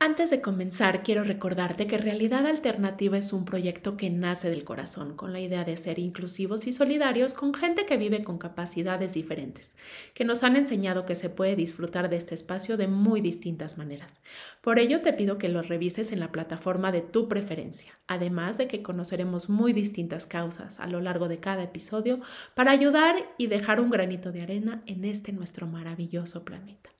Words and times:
Antes 0.00 0.30
de 0.30 0.40
comenzar, 0.40 1.02
quiero 1.02 1.24
recordarte 1.24 1.88
que 1.88 1.98
Realidad 1.98 2.46
Alternativa 2.46 3.18
es 3.18 3.32
un 3.32 3.44
proyecto 3.44 3.96
que 3.96 4.10
nace 4.10 4.48
del 4.48 4.62
corazón, 4.62 5.16
con 5.16 5.32
la 5.32 5.40
idea 5.40 5.64
de 5.64 5.76
ser 5.76 5.98
inclusivos 5.98 6.68
y 6.68 6.72
solidarios 6.72 7.34
con 7.34 7.52
gente 7.52 7.84
que 7.84 7.96
vive 7.96 8.22
con 8.22 8.38
capacidades 8.38 9.14
diferentes, 9.14 9.74
que 10.14 10.24
nos 10.24 10.44
han 10.44 10.54
enseñado 10.54 11.04
que 11.04 11.16
se 11.16 11.30
puede 11.30 11.56
disfrutar 11.56 12.08
de 12.08 12.16
este 12.16 12.36
espacio 12.36 12.76
de 12.76 12.86
muy 12.86 13.20
distintas 13.20 13.76
maneras. 13.76 14.20
Por 14.60 14.78
ello, 14.78 15.00
te 15.00 15.12
pido 15.12 15.36
que 15.36 15.48
lo 15.48 15.62
revises 15.62 16.12
en 16.12 16.20
la 16.20 16.30
plataforma 16.30 16.92
de 16.92 17.00
tu 17.00 17.28
preferencia, 17.28 17.92
además 18.06 18.56
de 18.56 18.68
que 18.68 18.84
conoceremos 18.84 19.48
muy 19.48 19.72
distintas 19.72 20.26
causas 20.26 20.78
a 20.78 20.86
lo 20.86 21.00
largo 21.00 21.26
de 21.26 21.40
cada 21.40 21.64
episodio 21.64 22.20
para 22.54 22.70
ayudar 22.70 23.16
y 23.36 23.48
dejar 23.48 23.80
un 23.80 23.90
granito 23.90 24.30
de 24.30 24.42
arena 24.42 24.80
en 24.86 25.04
este 25.04 25.32
nuestro 25.32 25.66
maravilloso 25.66 26.44
planeta. 26.44 26.90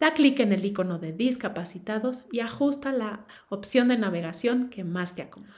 Da 0.00 0.14
clic 0.14 0.40
en 0.40 0.52
el 0.52 0.64
icono 0.64 0.98
de 0.98 1.12
discapacitados 1.12 2.24
y 2.30 2.40
ajusta 2.40 2.92
la 2.92 3.26
opción 3.48 3.88
de 3.88 3.98
navegación 3.98 4.68
que 4.70 4.84
más 4.84 5.14
te 5.14 5.22
acomode. 5.22 5.52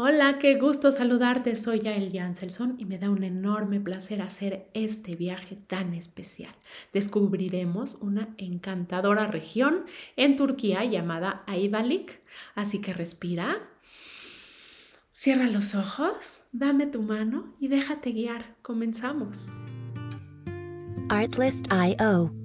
Hola, 0.00 0.38
qué 0.38 0.54
gusto 0.54 0.92
saludarte. 0.92 1.56
Soy 1.56 1.80
Yael 1.80 2.12
Janselson 2.12 2.76
y 2.78 2.84
me 2.84 2.98
da 2.98 3.10
un 3.10 3.24
enorme 3.24 3.80
placer 3.80 4.22
hacer 4.22 4.70
este 4.72 5.16
viaje 5.16 5.56
tan 5.66 5.92
especial. 5.92 6.54
Descubriremos 6.92 7.96
una 7.96 8.28
encantadora 8.36 9.26
región 9.26 9.86
en 10.14 10.36
Turquía 10.36 10.84
llamada 10.84 11.42
Ayvalik. 11.48 12.20
Así 12.54 12.80
que 12.80 12.92
respira, 12.92 13.58
cierra 15.10 15.48
los 15.48 15.74
ojos, 15.74 16.42
dame 16.52 16.86
tu 16.86 17.02
mano 17.02 17.56
y 17.58 17.66
déjate 17.66 18.12
guiar. 18.12 18.54
Comenzamos. 18.62 19.48
Artlist.io 21.08 22.37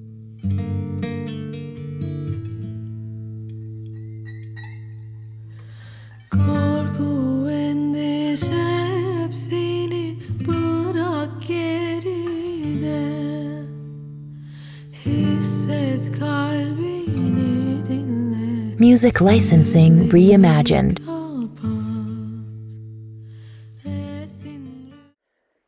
Music 18.94 19.22
Licensing 19.22 20.12
Reimagined. 20.12 21.00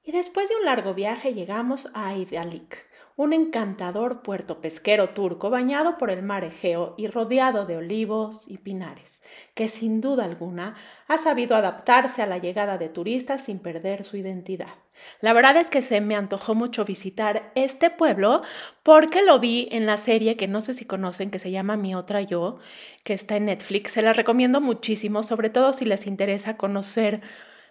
Y 0.03 0.11
después 0.11 0.47
de 0.47 0.55
un 0.55 0.65
largo 0.65 0.93
viaje 0.93 1.33
llegamos 1.33 1.89
a 1.95 2.09
Ayvalik, 2.09 2.85
un 3.15 3.33
encantador 3.33 4.21
puerto 4.21 4.61
pesquero 4.61 5.09
turco 5.15 5.49
bañado 5.49 5.97
por 5.97 6.11
el 6.11 6.21
mar 6.21 6.43
Egeo 6.43 6.93
y 6.97 7.07
rodeado 7.07 7.65
de 7.65 7.77
olivos 7.77 8.47
y 8.47 8.59
pinares, 8.59 9.23
que 9.55 9.69
sin 9.69 10.01
duda 10.01 10.23
alguna 10.23 10.75
ha 11.07 11.17
sabido 11.17 11.55
adaptarse 11.55 12.21
a 12.21 12.27
la 12.27 12.37
llegada 12.37 12.77
de 12.77 12.89
turistas 12.89 13.43
sin 13.43 13.57
perder 13.57 14.03
su 14.03 14.17
identidad. 14.17 14.84
La 15.21 15.33
verdad 15.33 15.57
es 15.57 15.69
que 15.69 15.81
se 15.81 16.01
me 16.01 16.15
antojó 16.15 16.55
mucho 16.55 16.85
visitar 16.85 17.51
este 17.55 17.89
pueblo 17.89 18.41
porque 18.83 19.21
lo 19.21 19.39
vi 19.39 19.67
en 19.71 19.85
la 19.85 19.97
serie 19.97 20.37
que 20.37 20.47
no 20.47 20.61
sé 20.61 20.73
si 20.73 20.85
conocen, 20.85 21.31
que 21.31 21.39
se 21.39 21.51
llama 21.51 21.77
Mi 21.77 21.95
otra 21.95 22.21
yo, 22.21 22.59
que 23.03 23.13
está 23.13 23.35
en 23.35 23.45
Netflix. 23.45 23.93
Se 23.93 24.01
la 24.01 24.13
recomiendo 24.13 24.61
muchísimo, 24.61 25.23
sobre 25.23 25.49
todo 25.49 25.73
si 25.73 25.85
les 25.85 26.07
interesa 26.07 26.57
conocer 26.57 27.21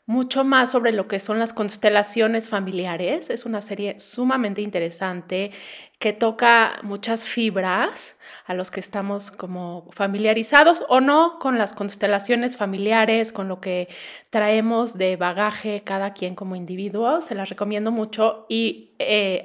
mucho 0.06 0.44
más 0.44 0.70
sobre 0.70 0.92
lo 0.92 1.09
que 1.09 1.19
son 1.19 1.38
las 1.38 1.54
constelaciones 1.54 2.47
familiares. 2.48 3.31
Es 3.31 3.47
una 3.47 3.62
serie 3.62 3.98
sumamente 3.98 4.60
interesante 4.60 5.50
que 5.98 6.12
toca 6.12 6.78
muchas 6.82 7.26
fibras 7.26 8.16
a 8.44 8.53
los 8.53 8.70
que 8.70 8.81
estamos 8.81 9.31
como 9.31 9.88
familiarizados 9.93 10.84
o 10.88 11.00
no 11.00 11.38
con 11.38 11.56
las 11.56 11.72
constelaciones 11.72 12.56
familiares, 12.56 13.32
con 13.32 13.48
lo 13.48 13.60
que 13.60 13.88
traemos 14.28 14.98
de 14.98 15.16
bagaje 15.16 15.82
cada 15.84 16.12
quien 16.12 16.34
como 16.34 16.54
individuo. 16.54 17.22
Se 17.22 17.34
las 17.34 17.48
recomiendo 17.48 17.91
mucho 17.91 18.44
y 18.50 18.91
eh, 18.98 19.43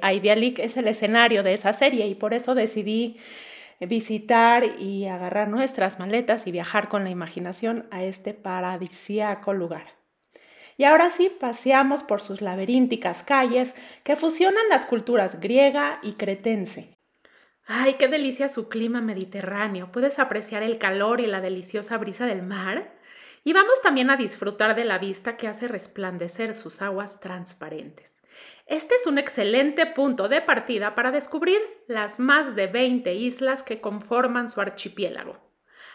es 0.58 0.76
el 0.76 0.88
escenario 0.88 1.42
de 1.42 1.54
esa 1.54 1.72
serie 1.72 2.06
y 2.06 2.14
por 2.14 2.34
eso 2.34 2.54
decidí 2.54 3.18
visitar 3.80 4.78
y 4.78 5.06
agarrar 5.06 5.48
nuestras 5.48 5.98
maletas 5.98 6.46
y 6.46 6.52
viajar 6.52 6.88
con 6.88 7.04
la 7.04 7.10
imaginación 7.10 7.86
a 7.90 8.02
este 8.02 8.34
paradisíaco 8.34 9.54
lugar. 9.54 9.99
Y 10.80 10.84
ahora 10.84 11.10
sí, 11.10 11.28
paseamos 11.28 12.02
por 12.02 12.22
sus 12.22 12.40
laberínticas 12.40 13.22
calles 13.22 13.74
que 14.02 14.16
fusionan 14.16 14.66
las 14.70 14.86
culturas 14.86 15.38
griega 15.38 15.98
y 16.02 16.14
cretense. 16.14 16.96
¡Ay, 17.66 17.96
qué 17.98 18.08
delicia 18.08 18.48
su 18.48 18.70
clima 18.70 19.02
mediterráneo! 19.02 19.92
Puedes 19.92 20.18
apreciar 20.18 20.62
el 20.62 20.78
calor 20.78 21.20
y 21.20 21.26
la 21.26 21.42
deliciosa 21.42 21.98
brisa 21.98 22.24
del 22.24 22.40
mar. 22.40 22.94
Y 23.44 23.52
vamos 23.52 23.82
también 23.82 24.08
a 24.08 24.16
disfrutar 24.16 24.74
de 24.74 24.86
la 24.86 24.96
vista 24.96 25.36
que 25.36 25.48
hace 25.48 25.68
resplandecer 25.68 26.54
sus 26.54 26.80
aguas 26.80 27.20
transparentes. 27.20 28.22
Este 28.64 28.94
es 28.94 29.06
un 29.06 29.18
excelente 29.18 29.84
punto 29.84 30.28
de 30.28 30.40
partida 30.40 30.94
para 30.94 31.10
descubrir 31.10 31.60
las 31.88 32.18
más 32.18 32.56
de 32.56 32.68
20 32.68 33.12
islas 33.12 33.62
que 33.62 33.82
conforman 33.82 34.48
su 34.48 34.62
archipiélago. 34.62 35.36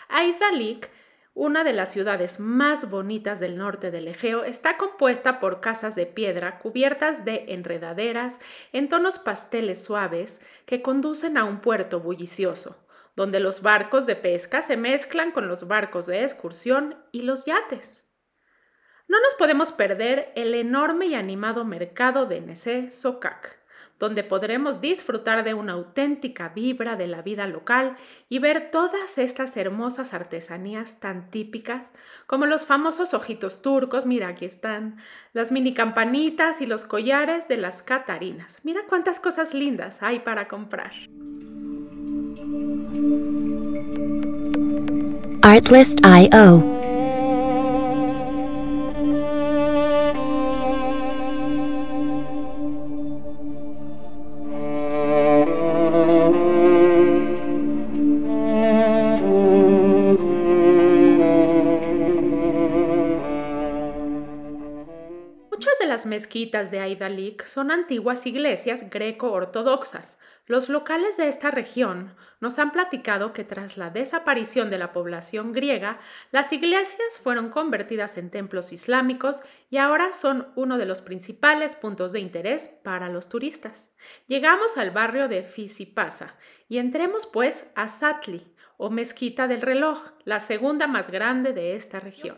Aidalik 0.10 0.92
una 1.36 1.66
de 1.66 1.74
las 1.74 1.92
ciudades 1.92 2.40
más 2.40 2.90
bonitas 2.90 3.42
del 3.42 3.58
norte 3.58 3.92
del 3.92 4.08
Egeo, 4.08 4.46
está 4.46 4.78
compuesta 4.78 5.42
por 5.42 5.60
casas 5.60 5.94
de 5.94 6.06
piedra 6.06 6.60
cubiertas 6.60 7.26
de 7.26 7.44
enredaderas 7.50 8.40
en 8.72 8.88
tonos 8.88 9.20
pasteles 9.20 9.84
suaves 9.84 10.40
que 10.66 10.82
conducen 10.82 11.38
a 11.38 11.44
un 11.44 11.60
puerto 11.60 12.00
bullicioso, 12.00 12.88
donde 13.18 13.42
los 13.42 13.62
barcos 13.62 14.06
de 14.06 14.16
pesca 14.16 14.62
se 14.62 14.78
mezclan 14.78 15.32
con 15.32 15.50
los 15.50 15.68
barcos 15.68 16.06
de 16.06 16.24
excursión 16.24 16.96
y 17.12 17.24
los 17.24 17.46
yates. 17.46 18.06
No 19.10 19.20
nos 19.22 19.36
podemos 19.36 19.74
perder 19.74 20.32
el 20.36 20.56
enorme 20.56 21.08
y 21.08 21.16
animado 21.16 21.66
mercado 21.66 22.28
de 22.28 22.40
Nese 22.40 22.92
Sokak, 22.92 23.60
donde 24.00 24.24
podremos 24.24 24.82
disfrutar 24.82 25.44
de 25.44 25.54
una 25.54 25.74
auténtica 25.74 26.50
vibra 26.50 26.96
de 26.96 27.08
la 27.08 27.22
vida 27.22 27.48
local 27.48 27.96
y 28.30 28.40
ver 28.40 28.70
todas 28.72 29.18
estas 29.18 29.56
hermosas 29.58 30.14
artesanías 30.14 31.00
tan 31.00 31.30
típicas 31.32 31.94
como 32.28 32.46
los 32.46 32.66
famosos 32.66 33.14
ojitos 33.14 33.62
turcos, 33.62 34.06
mira 34.06 34.28
aquí 34.28 34.46
están, 34.46 34.98
las 35.34 35.52
mini 35.52 35.74
campanitas 35.74 36.62
y 36.62 36.66
los 36.66 36.86
collares 36.86 37.48
de 37.48 37.58
las 37.58 37.84
catarinas. 37.84 38.60
Mira 38.64 38.82
cuántas 38.88 39.20
cosas 39.20 39.54
lindas 39.54 40.02
hay 40.02 40.20
para 40.20 40.48
comprar. 40.48 40.92
Artlist.io 45.42 46.85
mezquitas 66.36 66.70
de 66.70 66.82
Aidalik 66.82 67.46
son 67.46 67.72
antiguas 67.72 68.26
iglesias 68.26 68.90
greco-ortodoxas. 68.90 70.18
Los 70.48 70.68
locales 70.68 71.16
de 71.16 71.30
esta 71.30 71.50
región 71.50 72.14
nos 72.42 72.60
han 72.60 72.74
platicado 72.74 73.32
que 73.32 73.46
tras 73.46 73.78
la 73.78 73.90
desaparición 73.90 74.70
de 74.70 74.78
la 74.78 74.92
población 74.92 75.54
griega, 75.54 75.98
las 76.34 76.52
iglesias 76.52 77.22
fueron 77.24 77.52
convertidas 77.52 78.18
en 78.18 78.32
templos 78.32 78.74
islámicos 78.74 79.44
y 79.70 79.78
ahora 79.78 80.12
son 80.12 80.48
uno 80.58 80.78
de 80.78 80.86
los 80.86 81.00
principales 81.00 81.78
puntos 81.78 82.12
de 82.12 82.20
interés 82.20 82.68
para 82.84 83.08
los 83.08 83.30
turistas. 83.30 83.88
Llegamos 84.28 84.78
al 84.78 84.92
barrio 84.92 85.30
de 85.30 85.42
Fisipasa 85.42 86.36
y 86.68 86.80
entremos 86.80 87.28
pues 87.28 87.66
a 87.76 87.88
Satli, 87.88 88.46
o 88.76 88.90
Mezquita 88.90 89.48
del 89.48 89.62
Reloj, 89.62 90.00
la 90.26 90.42
segunda 90.42 90.86
más 90.86 91.10
grande 91.10 91.54
de 91.54 91.78
esta 91.78 92.02
región. 92.02 92.36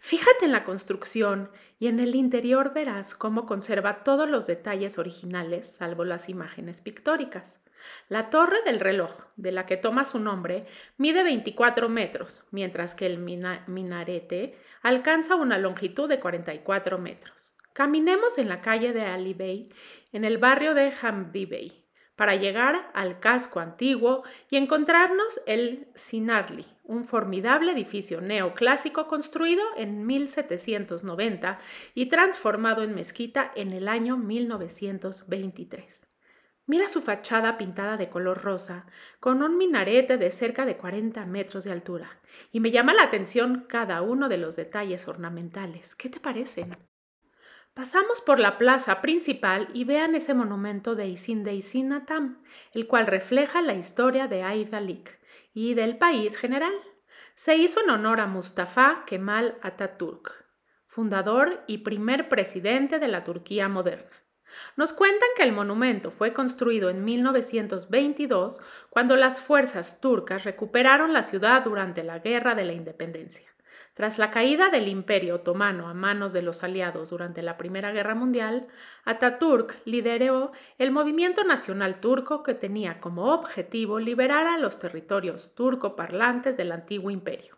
Fíjate 0.00 0.44
en 0.44 0.52
la 0.52 0.64
construcción 0.64 1.50
y 1.78 1.88
en 1.88 2.00
el 2.00 2.14
interior 2.14 2.72
verás 2.72 3.14
cómo 3.14 3.46
conserva 3.46 4.04
todos 4.04 4.28
los 4.28 4.46
detalles 4.46 4.98
originales, 4.98 5.76
salvo 5.78 6.04
las 6.04 6.28
imágenes 6.28 6.80
pictóricas. 6.80 7.58
La 8.08 8.30
torre 8.30 8.62
del 8.64 8.80
reloj, 8.80 9.12
de 9.36 9.52
la 9.52 9.66
que 9.66 9.76
toma 9.76 10.04
su 10.04 10.18
nombre, 10.18 10.66
mide 10.96 11.22
24 11.22 11.88
metros, 11.88 12.44
mientras 12.50 12.94
que 12.94 13.06
el 13.06 13.18
minarete 13.18 14.58
alcanza 14.82 15.34
una 15.34 15.58
longitud 15.58 16.08
de 16.08 16.20
44 16.20 16.98
metros. 16.98 17.54
Caminemos 17.72 18.38
en 18.38 18.48
la 18.48 18.60
calle 18.60 18.92
de 18.92 19.02
Ali 19.02 19.34
Bey, 19.34 19.70
en 20.12 20.24
el 20.24 20.38
barrio 20.38 20.74
de 20.74 20.92
Hamdi 21.02 21.83
para 22.16 22.36
llegar 22.36 22.90
al 22.94 23.20
casco 23.20 23.60
antiguo 23.60 24.22
y 24.50 24.56
encontrarnos 24.56 25.40
el 25.46 25.88
Sinarli, 25.94 26.66
un 26.84 27.04
formidable 27.04 27.72
edificio 27.72 28.20
neoclásico 28.20 29.06
construido 29.06 29.62
en 29.76 30.06
1790 30.06 31.58
y 31.94 32.06
transformado 32.06 32.82
en 32.82 32.94
mezquita 32.94 33.50
en 33.56 33.72
el 33.72 33.88
año 33.88 34.16
1923. 34.16 36.00
Mira 36.66 36.88
su 36.88 37.02
fachada 37.02 37.58
pintada 37.58 37.98
de 37.98 38.08
color 38.08 38.42
rosa, 38.42 38.86
con 39.20 39.42
un 39.42 39.58
minarete 39.58 40.16
de 40.16 40.30
cerca 40.30 40.64
de 40.64 40.78
40 40.78 41.26
metros 41.26 41.64
de 41.64 41.72
altura, 41.72 42.20
y 42.52 42.60
me 42.60 42.70
llama 42.70 42.94
la 42.94 43.02
atención 43.02 43.66
cada 43.68 44.00
uno 44.00 44.30
de 44.30 44.38
los 44.38 44.56
detalles 44.56 45.06
ornamentales. 45.06 45.94
¿Qué 45.94 46.08
te 46.08 46.20
parecen? 46.20 46.74
Pasamos 47.74 48.20
por 48.20 48.38
la 48.38 48.56
plaza 48.56 49.00
principal 49.00 49.68
y 49.74 49.82
vean 49.82 50.14
ese 50.14 50.32
monumento 50.32 50.94
de 50.94 51.08
Isin 51.08 51.42
de 51.42 51.54
Isin 51.54 51.92
Atam, 51.92 52.40
el 52.72 52.86
cual 52.86 53.08
refleja 53.08 53.62
la 53.62 53.74
historia 53.74 54.28
de 54.28 54.44
Aydalik 54.44 55.18
y 55.52 55.74
del 55.74 55.98
país 55.98 56.36
general. 56.36 56.72
Se 57.34 57.56
hizo 57.56 57.82
en 57.82 57.90
honor 57.90 58.20
a 58.20 58.28
Mustafa 58.28 59.02
Kemal 59.06 59.58
Atatürk, 59.60 60.44
fundador 60.86 61.64
y 61.66 61.78
primer 61.78 62.28
presidente 62.28 63.00
de 63.00 63.08
la 63.08 63.24
Turquía 63.24 63.68
moderna. 63.68 64.10
Nos 64.76 64.92
cuentan 64.92 65.30
que 65.36 65.42
el 65.42 65.50
monumento 65.50 66.12
fue 66.12 66.32
construido 66.32 66.90
en 66.90 67.04
1922 67.04 68.60
cuando 68.88 69.16
las 69.16 69.40
fuerzas 69.40 70.00
turcas 70.00 70.44
recuperaron 70.44 71.12
la 71.12 71.24
ciudad 71.24 71.64
durante 71.64 72.04
la 72.04 72.20
Guerra 72.20 72.54
de 72.54 72.66
la 72.66 72.72
Independencia. 72.72 73.53
Tras 73.94 74.18
la 74.18 74.32
caída 74.32 74.70
del 74.70 74.88
Imperio 74.88 75.36
otomano 75.36 75.88
a 75.88 75.94
manos 75.94 76.32
de 76.32 76.42
los 76.42 76.64
aliados 76.64 77.10
durante 77.10 77.42
la 77.42 77.56
Primera 77.56 77.92
Guerra 77.92 78.16
Mundial, 78.16 78.66
Ataturk 79.04 79.76
lideró 79.84 80.50
el 80.78 80.90
movimiento 80.90 81.44
nacional 81.44 82.00
turco 82.00 82.42
que 82.42 82.54
tenía 82.54 83.00
como 83.00 83.32
objetivo 83.32 84.00
liberar 84.00 84.48
a 84.48 84.58
los 84.58 84.80
territorios 84.80 85.54
turco-parlantes 85.54 86.56
del 86.56 86.72
antiguo 86.72 87.12
imperio. 87.12 87.56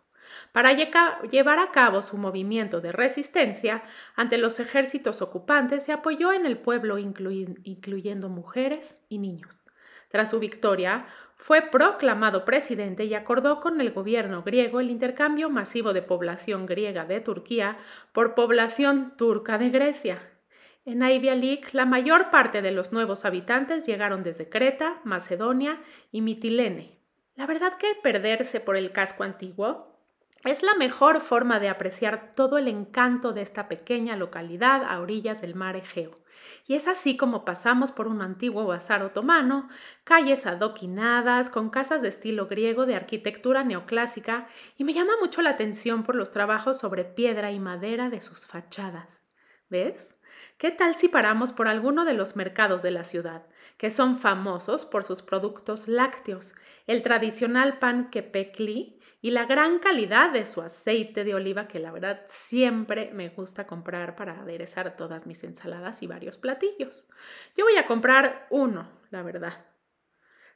Para 0.51 0.73
llevar 0.73 1.57
a 1.57 1.71
cabo 1.71 2.03
su 2.03 2.17
movimiento 2.17 2.81
de 2.81 2.91
resistencia 2.91 3.83
ante 4.15 4.37
los 4.37 4.59
ejércitos 4.59 5.23
ocupantes, 5.23 5.85
se 5.85 5.91
apoyó 5.91 6.33
en 6.33 6.45
el 6.45 6.59
pueblo 6.59 6.99
incluyendo 6.99 8.29
mujeres 8.29 9.01
y 9.09 9.17
niños. 9.17 9.57
Tras 10.09 10.29
su 10.29 10.39
victoria, 10.39 11.07
fue 11.37 11.61
proclamado 11.61 12.43
presidente 12.43 13.05
y 13.05 13.13
acordó 13.13 13.61
con 13.61 13.79
el 13.79 13.91
gobierno 13.91 14.41
griego 14.43 14.79
el 14.79 14.89
intercambio 14.89 15.49
masivo 15.49 15.93
de 15.93 16.01
población 16.01 16.65
griega 16.65 17.05
de 17.05 17.21
Turquía 17.21 17.77
por 18.11 18.35
población 18.35 19.13
turca 19.15 19.57
de 19.57 19.69
Grecia. 19.69 20.19
En 20.83 21.03
Aivialik, 21.03 21.73
la 21.73 21.85
mayor 21.85 22.31
parte 22.31 22.61
de 22.61 22.71
los 22.71 22.91
nuevos 22.91 23.23
habitantes 23.23 23.85
llegaron 23.85 24.23
desde 24.23 24.49
Creta, 24.49 24.99
Macedonia 25.03 25.79
y 26.11 26.21
Mitilene. 26.21 26.97
La 27.35 27.45
verdad 27.45 27.77
que 27.77 27.93
perderse 28.01 28.59
por 28.59 28.75
el 28.75 28.91
casco 28.91 29.23
antiguo 29.23 29.95
es 30.43 30.63
la 30.63 30.73
mejor 30.75 31.21
forma 31.21 31.59
de 31.59 31.69
apreciar 31.69 32.33
todo 32.35 32.57
el 32.57 32.67
encanto 32.67 33.31
de 33.31 33.41
esta 33.41 33.67
pequeña 33.67 34.15
localidad 34.15 34.83
a 34.83 34.99
orillas 34.99 35.39
del 35.41 35.55
mar 35.55 35.75
Egeo. 35.75 36.11
Y 36.67 36.75
es 36.75 36.87
así 36.87 37.17
como 37.17 37.45
pasamos 37.45 37.91
por 37.91 38.07
un 38.07 38.21
antiguo 38.21 38.65
bazar 38.65 39.03
otomano, 39.03 39.69
calles 40.03 40.45
adoquinadas, 40.45 41.49
con 41.49 41.69
casas 41.69 42.01
de 42.01 42.09
estilo 42.09 42.47
griego 42.47 42.85
de 42.85 42.95
arquitectura 42.95 43.63
neoclásica, 43.63 44.47
y 44.77 44.83
me 44.83 44.93
llama 44.93 45.13
mucho 45.19 45.41
la 45.41 45.51
atención 45.51 46.03
por 46.03 46.15
los 46.15 46.31
trabajos 46.31 46.77
sobre 46.79 47.05
piedra 47.05 47.51
y 47.51 47.59
madera 47.59 48.09
de 48.09 48.21
sus 48.21 48.45
fachadas. 48.45 49.23
¿Ves? 49.69 50.13
¿Qué 50.57 50.71
tal 50.71 50.95
si 50.95 51.07
paramos 51.07 51.51
por 51.51 51.67
alguno 51.67 52.05
de 52.05 52.13
los 52.13 52.35
mercados 52.35 52.81
de 52.81 52.91
la 52.91 53.03
ciudad, 53.03 53.45
que 53.77 53.89
son 53.89 54.15
famosos 54.15 54.85
por 54.85 55.03
sus 55.03 55.21
productos 55.21 55.87
lácteos, 55.87 56.53
el 56.87 57.03
tradicional 57.03 57.79
pan 57.79 58.09
kepekli, 58.09 58.96
y 59.27 59.31
la 59.31 59.45
gran 59.45 59.79
calidad 59.79 60.31
de 60.31 60.45
su 60.45 60.61
aceite 60.61 61.25
de 61.25 61.35
oliva 61.35 61.67
que 61.67 61.79
la 61.79 61.91
verdad 61.91 62.21
siempre 62.27 63.11
me 63.13 63.27
gusta 63.27 63.67
comprar 63.67 64.15
para 64.15 64.39
aderezar 64.39 64.95
todas 64.95 65.27
mis 65.27 65.43
ensaladas 65.43 66.01
y 66.01 66.07
varios 66.07 66.37
platillos. 66.37 67.09
Yo 67.57 67.65
voy 67.65 67.75
a 67.75 67.85
comprar 67.85 68.47
uno, 68.49 68.87
la 69.11 69.23
verdad. 69.23 69.65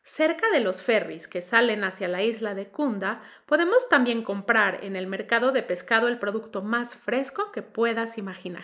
Cerca 0.03 0.49
de 0.51 0.61
los 0.61 0.83
ferries 0.83 1.27
que 1.27 1.41
salen 1.41 1.83
hacia 1.83 2.07
la 2.07 2.23
isla 2.23 2.55
de 2.55 2.69
Kunda, 2.69 3.21
podemos 3.45 3.89
también 3.89 4.23
comprar 4.23 4.85
en 4.85 4.95
el 4.95 5.05
mercado 5.05 5.51
de 5.51 5.63
pescado 5.63 6.07
el 6.07 6.17
producto 6.17 6.61
más 6.61 6.95
fresco 6.95 7.51
que 7.51 7.63
puedas 7.63 8.17
imaginar. 8.17 8.63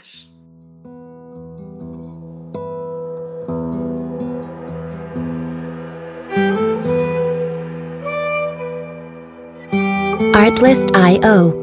Artlist.io 10.40 11.56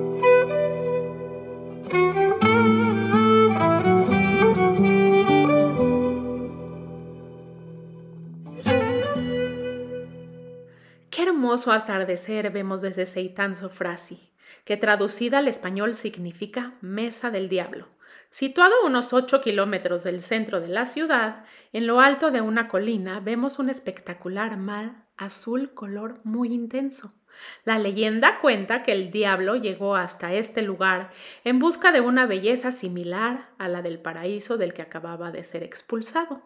Qué 11.08 11.22
hermoso 11.22 11.70
atardecer 11.70 12.50
vemos 12.50 12.82
desde 12.82 13.06
Seitan 13.06 13.54
Sofrasi, 13.54 14.32
que 14.64 14.76
traducida 14.76 15.38
al 15.38 15.46
español 15.46 15.94
significa 15.94 16.74
Mesa 16.80 17.30
del 17.30 17.48
Diablo. 17.48 17.86
Situado 18.32 18.72
a 18.82 18.86
unos 18.88 19.12
8 19.12 19.40
kilómetros 19.40 20.02
del 20.02 20.20
centro 20.20 20.60
de 20.60 20.66
la 20.66 20.86
ciudad, 20.86 21.44
en 21.72 21.86
lo 21.86 22.00
alto 22.00 22.32
de 22.32 22.40
una 22.40 22.66
colina 22.66 23.20
vemos 23.20 23.60
un 23.60 23.70
espectacular 23.70 24.56
mar 24.56 25.06
azul 25.16 25.74
color 25.74 26.20
muy 26.24 26.52
intenso. 26.52 27.14
La 27.64 27.78
leyenda 27.78 28.38
cuenta 28.40 28.82
que 28.82 28.92
el 28.92 29.10
diablo 29.10 29.56
llegó 29.56 29.96
hasta 29.96 30.32
este 30.32 30.62
lugar 30.62 31.10
en 31.44 31.58
busca 31.58 31.92
de 31.92 32.00
una 32.00 32.26
belleza 32.26 32.72
similar 32.72 33.48
a 33.58 33.68
la 33.68 33.82
del 33.82 33.98
paraíso 33.98 34.56
del 34.56 34.74
que 34.74 34.82
acababa 34.82 35.30
de 35.30 35.44
ser 35.44 35.62
expulsado. 35.62 36.42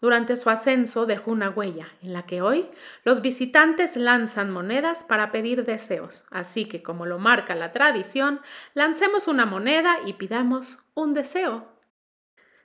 Durante 0.00 0.36
su 0.36 0.50
ascenso 0.50 1.06
dejó 1.06 1.32
una 1.32 1.50
huella 1.50 1.88
en 2.02 2.12
la 2.12 2.26
que 2.26 2.42
hoy 2.42 2.68
los 3.04 3.20
visitantes 3.20 3.96
lanzan 3.96 4.50
monedas 4.50 5.04
para 5.04 5.32
pedir 5.32 5.64
deseos. 5.64 6.24
Así 6.30 6.66
que, 6.66 6.82
como 6.82 7.06
lo 7.06 7.18
marca 7.18 7.54
la 7.54 7.72
tradición, 7.72 8.40
lancemos 8.74 9.28
una 9.28 9.46
moneda 9.46 9.98
y 10.06 10.14
pidamos 10.14 10.78
un 10.94 11.14
deseo. 11.14 11.77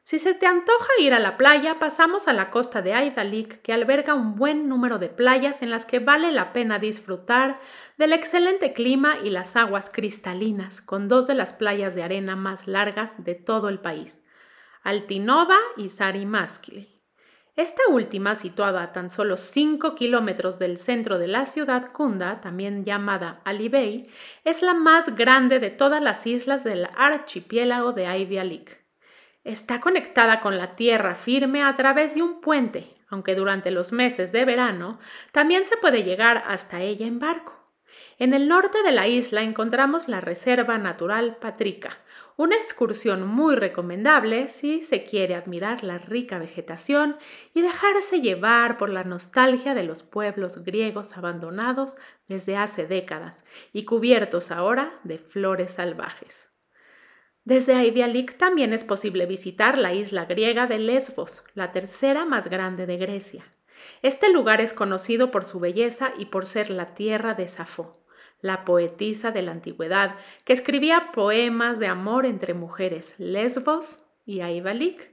Si 0.06 0.20
se 0.20 0.34
te 0.34 0.46
antoja 0.46 0.90
ir 1.00 1.14
a 1.14 1.20
la 1.20 1.38
playa, 1.38 1.80
pasamos 1.80 2.28
a 2.28 2.34
la 2.34 2.50
costa 2.50 2.82
de 2.82 2.94
Aidalik, 2.94 3.62
que 3.62 3.72
alberga 3.72 4.14
un 4.14 4.36
buen 4.36 4.68
número 4.68 5.00
de 5.00 5.08
playas 5.08 5.62
en 5.62 5.72
las 5.72 5.86
que 5.86 6.00
vale 6.00 6.34
la 6.34 6.52
pena 6.52 6.78
disfrutar 6.78 7.62
del 7.98 8.12
excelente 8.12 8.74
clima 8.74 9.16
y 9.24 9.30
las 9.30 9.56
aguas 9.56 9.90
cristalinas, 9.90 10.82
con 10.82 11.08
dos 11.08 11.26
de 11.26 11.36
las 11.36 11.54
playas 11.54 11.96
de 11.96 12.04
arena 12.04 12.36
más 12.36 12.68
largas 12.68 13.24
de 13.24 13.36
todo 13.36 13.70
el 13.70 13.80
país, 13.80 14.22
Altinova 14.84 15.58
y 15.78 15.88
Sarimaskili. 15.88 17.02
Esta 17.56 17.84
última, 17.88 18.36
situada 18.36 18.84
a 18.84 18.92
tan 18.92 19.10
solo 19.10 19.38
5 19.38 19.96
kilómetros 19.96 20.60
del 20.60 20.78
centro 20.78 21.18
de 21.18 21.28
la 21.28 21.46
ciudad 21.46 21.94
Kunda, 21.94 22.42
también 22.42 22.84
llamada 22.84 23.40
Alibey, 23.46 24.10
es 24.44 24.64
la 24.64 24.74
más 24.74 25.16
grande 25.16 25.60
de 25.60 25.70
todas 25.70 26.04
las 26.04 26.28
islas 26.28 26.66
del 26.66 26.90
archipiélago 26.98 27.94
de 27.94 28.08
Aivialik. 28.08 28.83
Está 29.44 29.82
conectada 29.82 30.40
con 30.40 30.58
la 30.58 30.78
tierra 30.78 31.16
firme 31.16 31.64
a 31.64 31.76
través 31.76 32.16
de 32.16 32.22
un 32.22 32.40
puente, 32.40 32.96
aunque 33.10 33.36
durante 33.36 33.72
los 33.72 33.92
meses 33.92 34.32
de 34.32 34.46
verano 34.46 35.00
también 35.34 35.66
se 35.66 35.76
puede 35.76 36.04
llegar 36.04 36.44
hasta 36.48 36.82
ella 36.82 37.06
en 37.06 37.20
barco. 37.20 37.60
En 38.20 38.34
el 38.34 38.48
norte 38.48 38.82
de 38.84 38.94
la 38.94 39.08
isla 39.08 39.42
encontramos 39.42 40.08
la 40.08 40.22
Reserva 40.22 40.78
Natural 40.78 41.36
Patrica, 41.42 41.98
una 42.38 42.56
excursión 42.56 43.28
muy 43.28 43.56
recomendable 43.56 44.48
si 44.48 44.82
se 44.82 45.04
quiere 45.04 45.36
admirar 45.36 45.84
la 45.84 45.98
rica 45.98 46.40
vegetación 46.40 47.18
y 47.54 47.62
dejarse 47.62 48.22
llevar 48.22 48.78
por 48.78 48.90
la 48.90 49.04
nostalgia 49.04 49.74
de 49.74 49.84
los 49.84 50.04
pueblos 50.04 50.64
griegos 50.64 51.18
abandonados 51.18 51.98
desde 52.28 52.56
hace 52.56 52.88
décadas 52.88 53.44
y 53.74 53.84
cubiertos 53.84 54.52
ahora 54.52 55.00
de 55.04 55.18
flores 55.18 55.72
salvajes. 55.72 56.53
Desde 57.46 57.76
Aivialik 57.76 58.38
también 58.38 58.72
es 58.72 58.86
posible 58.86 59.26
visitar 59.26 59.78
la 59.78 59.94
isla 59.94 60.24
griega 60.24 60.66
de 60.66 60.80
Lesbos, 60.80 61.44
la 61.56 61.74
tercera 61.74 62.24
más 62.24 62.50
grande 62.50 62.86
de 62.86 62.96
Grecia. 62.96 63.44
Este 64.02 64.32
lugar 64.32 64.62
es 64.62 64.74
conocido 64.74 65.30
por 65.30 65.44
su 65.44 65.60
belleza 65.60 66.14
y 66.18 66.28
por 66.28 66.46
ser 66.46 66.70
la 66.70 66.94
tierra 66.94 67.34
de 67.34 67.50
Safo, 67.50 68.02
la 68.40 68.64
poetisa 68.64 69.32
de 69.32 69.42
la 69.42 69.52
antigüedad, 69.52 70.16
que 70.46 70.54
escribía 70.54 71.12
poemas 71.12 71.80
de 71.80 71.88
amor 71.88 72.26
entre 72.26 72.54
mujeres 72.54 73.14
Lesbos 73.18 74.00
y 74.26 74.40
Aivialik. 74.40 75.12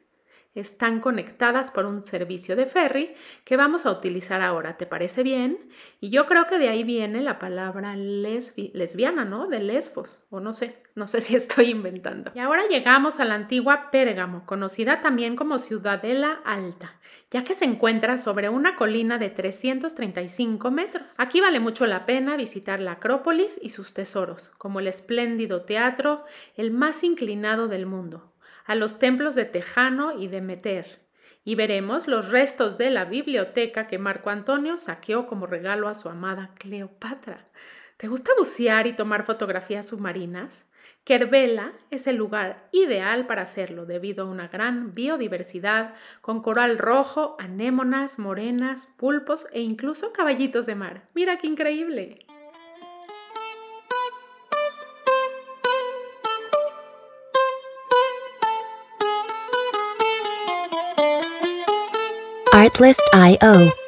están 0.55 1.01
conectadas 1.01 1.71
por 1.71 1.87
un 1.87 2.03
servicio 2.03 2.55
de 2.55 2.67
ferry 2.67 3.15
que 3.45 3.57
vamos 3.57 3.87
a 3.87 3.91
utilizar 3.93 4.43
ahora. 4.43 4.77
¿Te 4.77 4.87
parece 4.87 5.23
bien? 5.23 5.71
Y 6.01 6.11
yo 6.11 6.27
creo 6.27 6.47
que 6.47 6.59
de 6.59 6.69
ahí 6.69 6.85
viene 6.85 7.23
la 7.23 7.39
palabra 7.39 7.97
lesbiana, 7.97 9.25
¿no? 9.25 9.49
De 9.49 9.61
Lesbos, 9.61 10.25
o 10.31 10.41
no 10.41 10.53
sé, 10.53 10.83
no 11.01 11.09
sé 11.09 11.21
si 11.21 11.35
estoy 11.35 11.71
inventando. 11.71 12.31
Y 12.33 12.39
ahora 12.39 12.69
llegamos 12.69 13.19
a 13.19 13.25
la 13.25 13.35
antigua 13.35 13.91
Pérgamo, 13.91 14.47
conocida 14.47 15.01
también 15.01 15.35
como 15.35 15.59
Ciudadela 15.59 16.41
Alta, 16.45 17.01
ya 17.33 17.43
que 17.43 17.55
se 17.55 17.65
encuentra 17.65 18.19
sobre 18.19 18.49
una 18.49 18.77
colina 18.77 19.19
de 19.19 19.31
335 19.31 20.71
metros. 20.71 21.13
Aquí 21.19 21.41
vale 21.41 21.59
mucho 21.59 21.87
la 21.87 22.07
pena 22.07 22.37
visitar 22.37 22.79
la 22.79 22.93
Acrópolis 22.93 23.59
y 23.61 23.71
sus 23.71 23.95
tesoros, 23.95 24.53
como 24.59 24.79
el 24.79 24.87
espléndido 24.87 25.63
teatro, 25.63 26.25
el 26.57 26.71
más 26.71 27.03
inclinado 27.03 27.67
del 27.67 27.87
mundo 27.87 28.31
a 28.71 28.77
los 28.77 29.01
templos 29.01 29.35
de 29.35 29.47
Tejano 29.47 30.17
y 30.17 30.29
de 30.29 30.41
Meter, 30.41 31.01
y 31.43 31.57
veremos 31.57 32.07
los 32.07 32.29
restos 32.29 32.79
de 32.79 32.91
la 32.91 33.05
biblioteca 33.05 33.89
que 33.89 33.99
Marco 33.99 34.31
Antonio 34.31 34.77
saqueó 34.77 35.27
como 35.27 35.47
regalo 35.47 35.89
a 35.89 35.97
su 35.97 36.09
amada 36.09 36.53
Cleopatra. 36.57 37.49
¿Te 37.97 38.07
gusta 38.07 38.31
bucear 38.39 38.87
y 38.87 38.93
tomar 38.93 39.25
fotografías 39.25 39.89
submarinas? 39.89 40.65
Kerbela 41.05 41.73
es 41.91 42.07
el 42.07 42.17
lugar 42.17 42.69
ideal 42.73 43.27
para 43.27 43.43
hacerlo 43.43 43.87
debido 43.87 44.25
a 44.25 44.31
una 44.31 44.49
gran 44.49 44.95
biodiversidad 44.95 45.95
con 46.21 46.43
coral 46.43 46.79
rojo, 46.79 47.37
anémonas, 47.39 48.19
morenas, 48.19 48.87
pulpos 48.97 49.47
e 49.53 49.61
incluso 49.61 50.13
caballitos 50.13 50.67
de 50.67 50.75
mar. 50.75 51.09
Mira 51.15 51.39
qué 51.39 51.47
increíble. 51.47 52.27
Artlist.io 62.53 63.80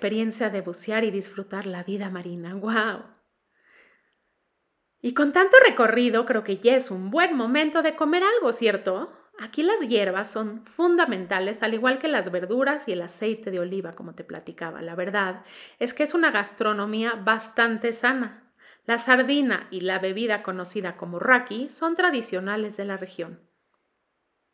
experiencia 0.00 0.48
de 0.48 0.62
bucear 0.62 1.04
y 1.04 1.10
disfrutar 1.10 1.66
la 1.66 1.82
vida 1.82 2.08
marina. 2.08 2.54
¡Wow! 2.54 3.04
Y 5.02 5.12
con 5.12 5.34
tanto 5.34 5.58
recorrido, 5.62 6.24
creo 6.24 6.42
que 6.42 6.56
ya 6.56 6.74
es 6.74 6.90
un 6.90 7.10
buen 7.10 7.36
momento 7.36 7.82
de 7.82 7.96
comer 7.96 8.22
algo, 8.22 8.54
¿cierto? 8.54 9.12
Aquí 9.38 9.62
las 9.62 9.80
hierbas 9.80 10.30
son 10.30 10.64
fundamentales, 10.64 11.62
al 11.62 11.74
igual 11.74 11.98
que 11.98 12.08
las 12.08 12.32
verduras 12.32 12.88
y 12.88 12.92
el 12.92 13.02
aceite 13.02 13.50
de 13.50 13.60
oliva, 13.60 13.92
como 13.92 14.14
te 14.14 14.24
platicaba. 14.24 14.80
La 14.80 14.94
verdad 14.94 15.44
es 15.78 15.92
que 15.92 16.04
es 16.04 16.14
una 16.14 16.30
gastronomía 16.30 17.12
bastante 17.22 17.92
sana. 17.92 18.54
La 18.86 18.96
sardina 18.96 19.68
y 19.70 19.82
la 19.82 19.98
bebida 19.98 20.42
conocida 20.42 20.96
como 20.96 21.18
raki 21.18 21.68
son 21.68 21.94
tradicionales 21.94 22.78
de 22.78 22.86
la 22.86 22.96
región. 22.96 23.50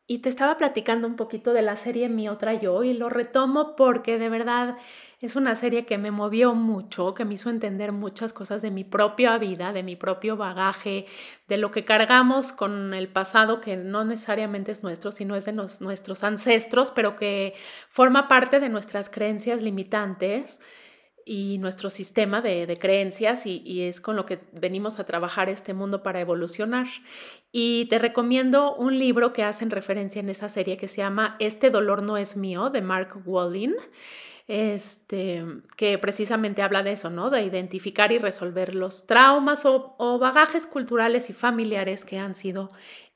Y 0.08 0.18
te 0.18 0.28
estaba 0.28 0.56
platicando 0.56 1.08
un 1.08 1.16
poquito 1.16 1.52
de 1.52 1.62
la 1.62 1.74
serie 1.74 2.08
Mi 2.08 2.28
otra 2.28 2.54
yo 2.54 2.84
y 2.84 2.94
lo 2.94 3.08
retomo 3.08 3.74
porque 3.74 4.18
de 4.18 4.28
verdad 4.28 4.76
es 5.20 5.34
una 5.34 5.56
serie 5.56 5.86
que 5.86 5.96
me 5.96 6.10
movió 6.10 6.54
mucho, 6.54 7.14
que 7.14 7.24
me 7.24 7.34
hizo 7.34 7.48
entender 7.48 7.90
muchas 7.92 8.34
cosas 8.34 8.60
de 8.60 8.70
mi 8.70 8.84
propia 8.84 9.38
vida, 9.38 9.72
de 9.72 9.82
mi 9.82 9.96
propio 9.96 10.36
bagaje, 10.36 11.06
de 11.48 11.56
lo 11.56 11.70
que 11.70 11.86
cargamos 11.86 12.52
con 12.52 12.92
el 12.92 13.08
pasado 13.08 13.62
que 13.62 13.76
no 13.76 14.04
necesariamente 14.04 14.72
es 14.72 14.82
nuestro, 14.82 15.12
sino 15.12 15.34
es 15.34 15.46
de 15.46 15.52
nuestros 15.52 16.22
ancestros, 16.22 16.90
pero 16.90 17.16
que 17.16 17.54
forma 17.88 18.28
parte 18.28 18.60
de 18.60 18.68
nuestras 18.68 19.08
creencias 19.08 19.62
limitantes 19.62 20.60
y 21.28 21.58
nuestro 21.58 21.90
sistema 21.90 22.40
de, 22.40 22.76
creencias 22.80 23.46
y, 23.46 23.82
es 23.82 24.00
con 24.00 24.14
lo 24.14 24.26
que 24.26 24.38
venimos 24.52 25.00
a 25.00 25.04
trabajar 25.04 25.48
este 25.48 25.74
mundo 25.74 26.02
para 26.04 26.20
evolucionar. 26.20 26.86
Y 27.50 27.86
te 27.86 27.98
recomiendo 27.98 28.76
un 28.76 28.98
libro 28.98 29.32
que 29.32 29.42
hacen 29.42 29.70
referencia 29.70 30.20
en 30.20 30.28
esa 30.28 30.48
serie 30.48 30.76
que 30.76 30.86
se 30.86 30.98
llama 30.98 31.36
Este 31.40 31.70
dolor 31.70 32.02
no 32.02 32.16
es 32.16 32.36
mío, 32.36 32.70
de 32.70 32.80
Mark 32.80 33.22
Wallin, 33.24 33.74
este, 34.46 35.44
que 35.76 35.98
precisamente 35.98 36.62
habla 36.62 36.82
de 36.82 36.92
eso, 36.92 37.10
¿no? 37.10 37.30
De 37.30 37.42
identificar 37.42 38.12
y 38.12 38.18
resolver 38.18 38.74
los 38.74 39.06
traumas 39.06 39.62
o 39.64 40.18
bagajes 40.18 40.66
culturales 40.66 41.30
y 41.30 41.32
familiares 41.32 42.04
que 42.04 42.18
han 42.18 42.34
sido 42.34 42.68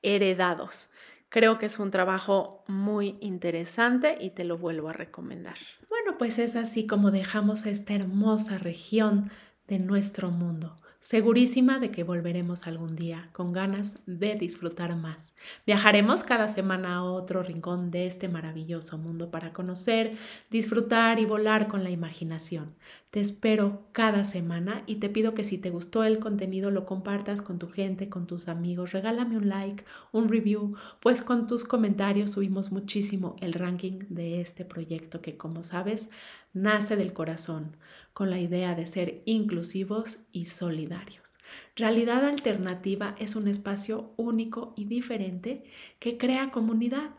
heredados. 0.03 0.91
Creo 1.29 1.59
que 1.59 1.67
es 1.67 1.79
un 1.79 1.93
trabajo 1.93 2.65
muy 2.67 3.17
interesante 3.21 4.19
y 4.21 4.31
te 4.31 4.43
lo 4.43 4.59
vuelvo 4.59 4.89
a 4.89 4.93
recomendar. 4.93 5.57
Bueno, 5.89 6.19
pues 6.19 6.39
es 6.41 6.57
así 6.57 6.87
como 6.87 7.13
dejamos 7.13 7.67
esta 7.67 7.95
hermosa 7.95 8.59
región 8.59 9.31
de 9.69 9.79
nuestro 9.79 10.31
mundo 10.31 10.75
segurísima 11.01 11.79
de 11.79 11.91
que 11.91 12.05
volveremos 12.05 12.67
algún 12.67 12.95
día 12.95 13.31
con 13.33 13.53
ganas 13.53 13.95
de 14.07 14.35
disfrutar 14.35 14.97
más. 14.97 15.33
Viajaremos 15.67 16.25
cada 16.25 16.47
semana 16.49 16.97
a 16.97 17.03
otro 17.03 17.43
rincón 17.43 17.91
de 17.91 18.07
este 18.07 18.29
maravilloso 18.29 18.99
mundo 18.99 19.31
para 19.31 19.53
conocer, 19.55 20.13
disfrutar 20.51 21.19
y 21.19 21.25
volar 21.25 21.69
con 21.69 21.85
la 21.85 21.91
imaginación. 21.91 22.75
Te 23.11 23.19
espero 23.19 23.83
cada 23.93 24.25
semana 24.25 24.85
y 24.87 24.97
te 24.97 25.09
pido 25.09 25.35
que 25.35 25.43
si 25.43 25.59
te 25.59 25.71
gustó 25.71 26.05
el 26.05 26.21
contenido 26.21 26.71
lo 26.71 26.85
compartas 26.85 27.43
con 27.43 27.59
tu 27.59 27.69
gente, 27.69 28.09
con 28.09 28.27
tus 28.27 28.47
amigos. 28.47 28.93
Regálame 28.93 29.37
un 29.37 29.49
like, 29.49 29.85
un 30.13 30.29
review, 30.29 30.77
pues 31.01 31.23
con 31.23 31.47
tus 31.47 31.65
comentarios 31.65 32.33
subimos 32.33 32.71
muchísimo 32.71 33.37
el 33.41 33.55
ranking 33.55 34.01
de 34.11 34.41
este 34.41 34.65
proyecto 34.65 35.21
que 35.23 35.37
como 35.37 35.63
sabes 35.63 36.09
nace 36.53 36.97
del 36.97 37.13
corazón 37.13 37.77
con 38.13 38.31
la 38.31 38.39
idea 38.39 38.75
de 38.75 38.87
ser 38.87 39.23
inclusivos 39.25 40.19
y 40.33 40.47
solidarios. 40.47 41.39
Realidad 41.77 42.25
Alternativa 42.25 43.15
es 43.19 43.37
un 43.37 43.49
espacio 43.49 44.13
único 44.17 44.75
y 44.77 44.85
diferente 44.85 45.65
que 45.99 46.19
crea 46.19 46.51
comunidad. 46.51 47.11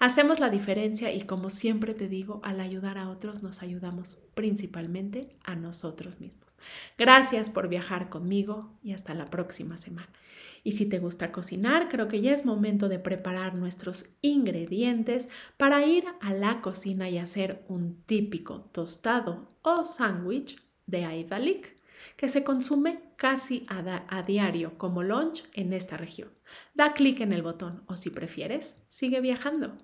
Hacemos 0.00 0.40
la 0.40 0.50
diferencia 0.50 1.12
y 1.12 1.22
como 1.22 1.48
siempre 1.48 1.94
te 1.94 2.08
digo, 2.08 2.40
al 2.42 2.60
ayudar 2.60 2.98
a 2.98 3.08
otros 3.08 3.40
nos 3.40 3.62
ayudamos 3.62 4.18
principalmente 4.34 5.36
a 5.44 5.54
nosotros 5.54 6.20
mismos. 6.20 6.56
Gracias 6.98 7.50
por 7.50 7.68
viajar 7.68 8.08
conmigo 8.08 8.76
y 8.82 8.94
hasta 8.94 9.14
la 9.14 9.26
próxima 9.26 9.76
semana. 9.76 10.10
Y 10.64 10.72
si 10.72 10.88
te 10.88 10.98
gusta 10.98 11.30
cocinar, 11.30 11.88
creo 11.88 12.08
que 12.08 12.20
ya 12.20 12.32
es 12.32 12.44
momento 12.44 12.88
de 12.88 12.98
preparar 12.98 13.54
nuestros 13.54 14.16
ingredientes 14.22 15.28
para 15.56 15.86
ir 15.86 16.04
a 16.20 16.34
la 16.34 16.60
cocina 16.62 17.08
y 17.08 17.18
hacer 17.18 17.64
un 17.68 18.02
típico 18.02 18.62
tostado 18.72 19.52
o 19.62 19.84
sándwich 19.84 20.60
de 20.86 21.04
Aidalik 21.04 21.75
que 22.16 22.28
se 22.28 22.44
consume 22.44 23.02
casi 23.16 23.66
a, 23.68 24.22
diario 24.22 24.78
como 24.78 25.02
lunch 25.02 25.44
en 25.52 25.72
esta 25.72 25.96
región. 25.96 26.30
Da 26.74 26.92
clic 26.92 27.20
en 27.20 27.32
el 27.32 27.42
botón 27.42 27.82
o 27.86 27.96
si 27.96 28.10
prefieres, 28.10 28.84
sigue 28.86 29.20
viajando. 29.20 29.76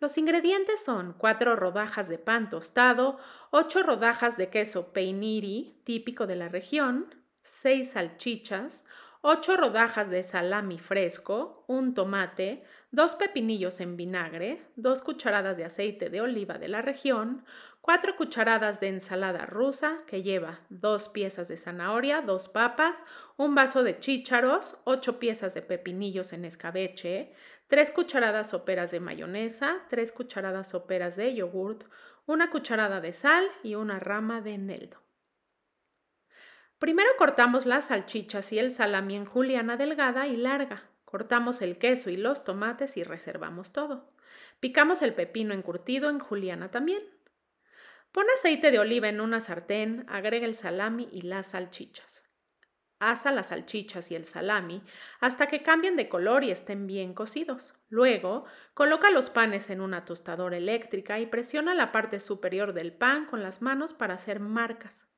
Los 0.00 0.18
ingredientes 0.18 0.84
son 0.84 1.14
4 1.16 1.54
rodajas 1.54 2.08
de 2.08 2.18
pan 2.18 2.50
tostado, 2.50 3.18
8 3.52 3.84
rodajas 3.84 4.36
de 4.36 4.48
queso 4.48 4.92
peiniri, 4.92 5.80
típico 5.84 6.26
de 6.26 6.34
la 6.34 6.48
región, 6.48 7.14
6 7.42 7.92
salchichas, 7.92 8.84
8 9.20 9.56
rodajas 9.56 10.10
de 10.10 10.24
salami 10.24 10.80
fresco, 10.80 11.64
un 11.68 11.94
tomate, 11.94 12.64
2 12.94 13.14
pepinillos 13.14 13.80
en 13.80 13.96
vinagre, 13.96 14.66
2 14.76 15.00
cucharadas 15.00 15.56
de 15.56 15.64
aceite 15.64 16.10
de 16.10 16.20
oliva 16.20 16.58
de 16.58 16.68
la 16.68 16.82
región, 16.82 17.42
4 17.80 18.16
cucharadas 18.16 18.80
de 18.80 18.88
ensalada 18.88 19.46
rusa 19.46 20.00
que 20.06 20.22
lleva 20.22 20.60
2 20.68 21.08
piezas 21.08 21.48
de 21.48 21.56
zanahoria, 21.56 22.20
2 22.20 22.50
papas, 22.50 23.02
un 23.38 23.54
vaso 23.54 23.82
de 23.82 23.98
chícharos, 23.98 24.76
8 24.84 25.18
piezas 25.18 25.54
de 25.54 25.62
pepinillos 25.62 26.34
en 26.34 26.44
escabeche, 26.44 27.32
3 27.68 27.90
cucharadas 27.92 28.50
soperas 28.50 28.90
de 28.90 29.00
mayonesa, 29.00 29.78
3 29.88 30.12
cucharadas 30.12 30.68
soperas 30.68 31.16
de 31.16 31.34
yogurt, 31.34 31.84
una 32.26 32.50
cucharada 32.50 33.00
de 33.00 33.14
sal 33.14 33.46
y 33.62 33.74
una 33.74 34.00
rama 34.00 34.42
de 34.42 34.52
eneldo. 34.52 34.98
Primero 36.78 37.08
cortamos 37.16 37.64
las 37.64 37.86
salchichas 37.86 38.52
y 38.52 38.58
el 38.58 38.70
salami 38.70 39.16
en 39.16 39.24
juliana 39.24 39.78
delgada 39.78 40.26
y 40.26 40.36
larga. 40.36 40.91
Cortamos 41.12 41.60
el 41.60 41.76
queso 41.76 42.08
y 42.08 42.16
los 42.16 42.42
tomates 42.42 42.96
y 42.96 43.04
reservamos 43.04 43.70
todo. 43.70 44.10
Picamos 44.60 45.02
el 45.02 45.12
pepino 45.12 45.52
encurtido 45.52 46.08
en 46.08 46.18
juliana 46.18 46.70
también. 46.70 47.02
Pon 48.12 48.24
aceite 48.34 48.70
de 48.70 48.78
oliva 48.78 49.10
en 49.10 49.20
una 49.20 49.42
sartén, 49.42 50.06
agrega 50.08 50.46
el 50.46 50.54
salami 50.54 51.10
y 51.12 51.20
las 51.20 51.48
salchichas. 51.48 52.22
Asa 52.98 53.30
las 53.30 53.48
salchichas 53.48 54.10
y 54.10 54.14
el 54.14 54.24
salami 54.24 54.82
hasta 55.20 55.48
que 55.48 55.62
cambien 55.62 55.96
de 55.96 56.08
color 56.08 56.44
y 56.44 56.50
estén 56.50 56.86
bien 56.86 57.12
cocidos. 57.12 57.74
Luego, 57.90 58.46
coloca 58.72 59.10
los 59.10 59.28
panes 59.28 59.68
en 59.68 59.82
una 59.82 60.06
tostadora 60.06 60.56
eléctrica 60.56 61.20
y 61.20 61.26
presiona 61.26 61.74
la 61.74 61.92
parte 61.92 62.20
superior 62.20 62.72
del 62.72 62.94
pan 62.94 63.26
con 63.26 63.42
las 63.42 63.60
manos 63.60 63.92
para 63.92 64.14
hacer 64.14 64.40
marcas. 64.40 65.11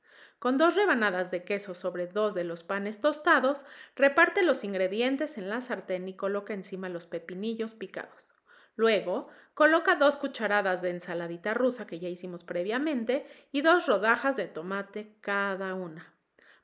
Con 0.45 0.59
dos 0.59 0.75
rebanadas 0.75 1.31
de 1.31 1.43
queso 1.43 1.73
sobre 1.73 2.07
dos 2.07 2.35
de 2.35 2.45
los 2.45 2.65
panes 2.65 3.01
tostados, 3.01 3.65
reparte 3.97 4.43
los 4.43 4.63
ingredientes 4.63 5.39
en 5.39 5.49
la 5.49 5.63
sartén 5.63 6.07
y 6.07 6.17
coloca 6.17 6.53
encima 6.53 6.91
los 6.91 7.07
pepinillos 7.07 7.73
picados. 7.73 8.29
Luego, 8.77 9.29
coloca 9.55 9.95
dos 9.95 10.17
cucharadas 10.17 10.83
de 10.83 10.91
ensaladita 10.91 11.55
rusa 11.55 11.87
que 11.87 11.99
ya 11.99 12.11
hicimos 12.11 12.45
previamente 12.45 13.27
y 13.53 13.63
dos 13.63 13.87
rodajas 13.87 14.37
de 14.37 14.47
tomate 14.47 15.17
cada 15.23 15.73
una. 15.75 16.13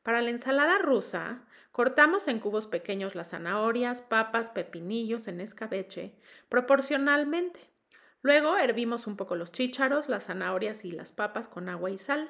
Para 0.02 0.20
la 0.20 0.28
ensalada 0.28 0.76
rusa, 0.76 1.46
cortamos 1.72 2.28
en 2.28 2.38
cubos 2.38 2.66
pequeños 2.66 3.14
las 3.14 3.30
zanahorias, 3.30 4.02
papas, 4.02 4.50
pepinillos 4.50 5.26
en 5.26 5.40
escabeche, 5.40 6.12
proporcionalmente. 6.50 7.60
Luego 8.20 8.58
hervimos 8.58 9.06
un 9.06 9.16
poco 9.16 9.36
los 9.36 9.52
chícharos, 9.52 10.10
las 10.10 10.24
zanahorias 10.24 10.84
y 10.84 10.92
las 10.92 11.12
papas 11.12 11.48
con 11.48 11.70
agua 11.70 11.88
y 11.88 11.96
sal. 11.96 12.28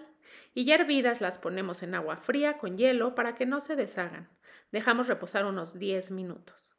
Y 0.54 0.64
ya 0.64 0.75
hervidas 0.76 1.20
las 1.20 1.38
ponemos 1.38 1.82
en 1.82 1.94
agua 1.94 2.16
fría 2.16 2.58
con 2.58 2.76
hielo 2.76 3.14
para 3.14 3.34
que 3.34 3.46
no 3.46 3.60
se 3.60 3.76
deshagan. 3.76 4.28
Dejamos 4.72 5.08
reposar 5.08 5.44
unos 5.46 5.78
10 5.78 6.10
minutos. 6.10 6.75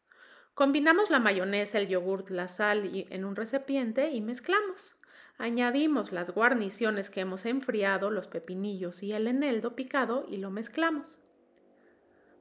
Combinamos 0.54 1.10
la 1.10 1.20
mayonesa, 1.20 1.80
el 1.80 1.88
yogurt, 1.88 2.30
la 2.30 2.48
sal 2.48 2.90
en 2.94 3.26
un 3.26 3.36
recipiente 3.36 4.10
y 4.10 4.22
mezclamos. 4.22 4.96
Añadimos 5.38 6.12
las 6.12 6.32
guarniciones 6.32 7.10
que 7.10 7.22
hemos 7.22 7.46
enfriado, 7.46 8.12
los 8.12 8.28
pepinillos 8.28 9.02
y 9.02 9.14
el 9.14 9.28
eneldo 9.28 9.76
picado 9.76 10.26
y 10.30 10.38
lo 10.38 10.52
mezclamos. 10.52 11.20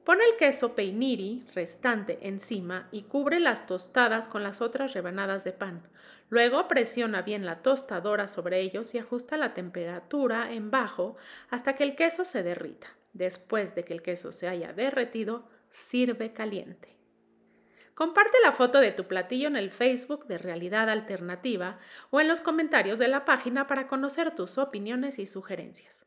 Pon 0.03 0.19
el 0.19 0.35
queso 0.37 0.73
peiniri 0.73 1.45
restante 1.53 2.19
encima 2.27 2.89
y 2.91 3.03
cubre 3.03 3.39
las 3.39 3.65
tostadas 3.65 4.27
con 4.27 4.43
las 4.43 4.59
otras 4.59 4.93
rebanadas 4.93 5.43
de 5.43 5.53
pan. 5.53 5.87
Luego 6.31 6.69
presiona 6.69 7.23
bien 7.23 7.45
la 7.45 7.61
tostadora 7.61 8.25
sobre 8.25 8.61
ellos 8.61 8.95
y 8.95 8.97
ajusta 8.97 9.35
la 9.35 9.53
temperatura 9.53 10.53
en 10.53 10.71
bajo 10.71 11.17
hasta 11.49 11.75
que 11.75 11.83
el 11.83 11.97
queso 11.97 12.23
se 12.23 12.41
derrita. 12.41 12.87
Después 13.11 13.75
de 13.75 13.83
que 13.83 13.91
el 13.91 14.01
queso 14.01 14.31
se 14.31 14.47
haya 14.47 14.71
derretido, 14.71 15.49
sirve 15.71 16.31
caliente. 16.31 16.97
Comparte 17.95 18.37
la 18.45 18.53
foto 18.53 18.79
de 18.79 18.93
tu 18.93 19.07
platillo 19.07 19.49
en 19.49 19.57
el 19.57 19.71
Facebook 19.71 20.25
de 20.27 20.37
Realidad 20.37 20.89
Alternativa 20.89 21.79
o 22.11 22.21
en 22.21 22.29
los 22.29 22.39
comentarios 22.39 22.97
de 22.97 23.09
la 23.09 23.25
página 23.25 23.67
para 23.67 23.87
conocer 23.87 24.33
tus 24.33 24.57
opiniones 24.57 25.19
y 25.19 25.25
sugerencias. 25.25 26.05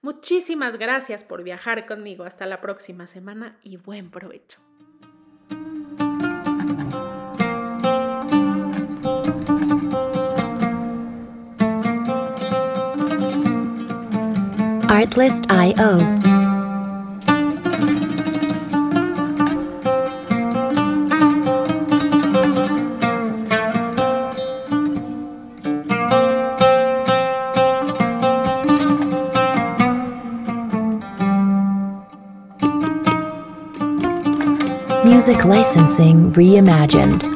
Muchísimas 0.00 0.78
gracias 0.78 1.22
por 1.22 1.42
viajar 1.42 1.84
conmigo. 1.84 2.24
Hasta 2.24 2.46
la 2.46 2.62
próxima 2.62 3.06
semana 3.06 3.58
y 3.62 3.76
buen 3.76 4.10
provecho. 4.10 4.65
Artlist.io 14.96 16.00
Music 35.04 35.44
Licensing 35.44 36.32
Reimagined. 36.32 37.35